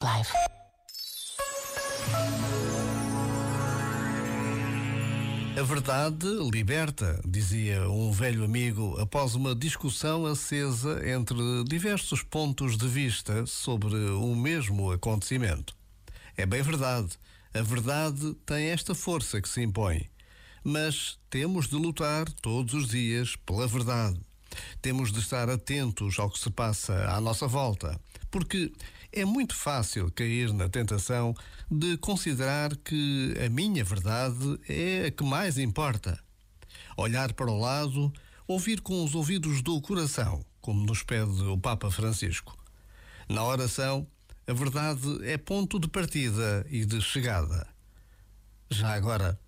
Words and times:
Live. 0.00 0.28
A 5.58 5.62
verdade 5.64 6.26
liberta, 6.52 7.20
dizia 7.26 7.90
um 7.90 8.12
velho 8.12 8.44
amigo 8.44 8.96
após 9.00 9.34
uma 9.34 9.56
discussão 9.56 10.24
acesa 10.24 11.02
entre 11.10 11.36
diversos 11.64 12.22
pontos 12.22 12.76
de 12.76 12.86
vista 12.86 13.44
sobre 13.44 13.96
o 13.96 14.36
mesmo 14.36 14.92
acontecimento. 14.92 15.74
É 16.36 16.46
bem 16.46 16.62
verdade, 16.62 17.18
a 17.52 17.60
verdade 17.60 18.34
tem 18.46 18.66
esta 18.66 18.94
força 18.94 19.42
que 19.42 19.48
se 19.48 19.62
impõe. 19.62 20.08
Mas 20.62 21.18
temos 21.28 21.66
de 21.66 21.74
lutar 21.74 22.30
todos 22.34 22.72
os 22.72 22.88
dias 22.88 23.34
pela 23.34 23.66
verdade. 23.66 24.27
Temos 24.80 25.12
de 25.12 25.18
estar 25.18 25.50
atentos 25.50 26.18
ao 26.18 26.30
que 26.30 26.38
se 26.38 26.50
passa 26.50 26.94
à 27.10 27.20
nossa 27.20 27.46
volta, 27.46 28.00
porque 28.30 28.72
é 29.12 29.24
muito 29.24 29.54
fácil 29.54 30.10
cair 30.12 30.52
na 30.52 30.68
tentação 30.68 31.34
de 31.70 31.96
considerar 31.98 32.76
que 32.76 33.34
a 33.44 33.48
minha 33.48 33.82
verdade 33.82 34.58
é 34.68 35.06
a 35.06 35.10
que 35.10 35.24
mais 35.24 35.58
importa. 35.58 36.18
Olhar 36.96 37.32
para 37.32 37.50
o 37.50 37.58
lado, 37.58 38.12
ouvir 38.46 38.80
com 38.80 39.04
os 39.04 39.14
ouvidos 39.14 39.62
do 39.62 39.80
coração, 39.80 40.44
como 40.60 40.84
nos 40.84 41.02
pede 41.02 41.42
o 41.42 41.58
Papa 41.58 41.90
Francisco. 41.90 42.56
Na 43.28 43.44
oração, 43.44 44.06
a 44.46 44.52
verdade 44.52 45.24
é 45.24 45.36
ponto 45.36 45.78
de 45.78 45.88
partida 45.88 46.66
e 46.70 46.84
de 46.84 47.00
chegada. 47.02 47.66
Já 48.70 48.94
agora, 48.94 49.38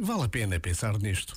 vale 0.00 0.24
a 0.24 0.28
pena 0.28 0.58
pensar 0.58 0.98
nisto. 0.98 1.36